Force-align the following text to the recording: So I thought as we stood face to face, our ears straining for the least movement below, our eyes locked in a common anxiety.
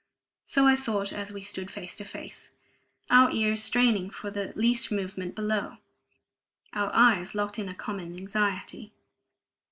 So 0.47 0.65
I 0.65 0.75
thought 0.75 1.13
as 1.13 1.31
we 1.31 1.41
stood 1.43 1.69
face 1.69 1.95
to 1.97 2.03
face, 2.03 2.49
our 3.11 3.29
ears 3.29 3.61
straining 3.63 4.09
for 4.09 4.31
the 4.31 4.51
least 4.55 4.91
movement 4.91 5.35
below, 5.35 5.77
our 6.73 6.89
eyes 6.91 7.35
locked 7.35 7.59
in 7.59 7.69
a 7.69 7.75
common 7.75 8.15
anxiety. 8.15 8.93